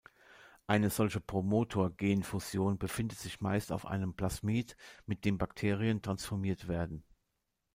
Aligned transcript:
Eine 0.65 0.89
solche 0.89 1.19
Promotor-Gen-Fusion 1.21 2.79
befindet 2.79 3.19
sich 3.19 3.39
meist 3.39 3.71
auf 3.71 3.85
einem 3.85 4.15
Plasmid, 4.15 4.75
mit 5.05 5.25
dem 5.25 5.37
Bakterien 5.37 6.01
transformiert 6.01 6.67
werden. 6.67 7.03